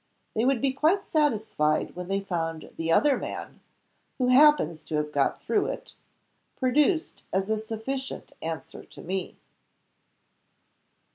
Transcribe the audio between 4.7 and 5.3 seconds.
to have